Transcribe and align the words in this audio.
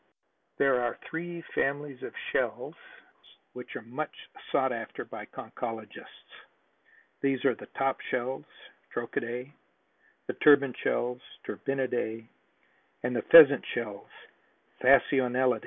There 0.57 0.81
are 0.81 0.97
three 1.09 1.43
families 1.55 2.01
of 2.03 2.13
shells 2.31 2.75
which 3.53 3.75
are 3.75 3.81
much 3.81 4.11
sought 4.51 4.71
after 4.71 5.03
by 5.03 5.25
conchologists, 5.25 6.31
these 7.21 7.43
are 7.45 7.53
the 7.55 7.67
top 7.77 7.97
shells 8.09 8.45
(Trochidæ), 8.95 9.51
the 10.25 10.33
turban 10.41 10.73
shells 10.83 11.21
(Turbinidæ) 11.45 12.25
and 13.03 13.15
the 13.15 13.21
pheasant 13.23 13.63
shells 13.75 14.07
(Phasionellidæ). 14.81 15.59